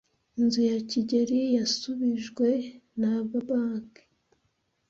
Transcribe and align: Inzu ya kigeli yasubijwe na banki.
Inzu 0.39 0.61
ya 0.71 0.79
kigeli 0.89 1.39
yasubijwe 1.57 2.47
na 3.01 3.11
banki. 3.47 4.03